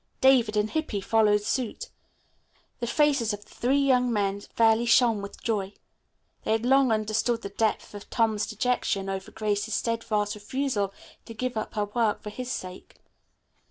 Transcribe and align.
David 0.19 0.57
and 0.57 0.71
Hippy 0.71 0.99
followed 0.99 1.43
suit. 1.43 1.91
The 2.79 2.87
faces 2.87 3.33
of 3.33 3.43
the 3.45 3.51
three 3.53 3.77
young 3.77 4.11
men 4.11 4.41
fairly 4.41 4.87
shone 4.87 5.21
with 5.21 5.43
joy. 5.43 5.75
They 6.43 6.53
had 6.53 6.65
long 6.65 6.91
understood 6.91 7.43
the 7.43 7.49
depth 7.49 7.93
of 7.93 8.09
Tom's 8.09 8.47
dejection 8.47 9.09
over 9.09 9.29
Grace's 9.29 9.75
steadfast 9.75 10.33
refusal 10.33 10.91
to 11.25 11.35
give 11.35 11.55
up 11.55 11.75
her 11.75 11.85
work 11.85 12.23
for 12.23 12.31
his 12.31 12.51
sake. 12.51 12.95